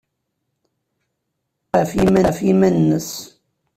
[1.71, 3.09] Terra ɣef yiman-nnes.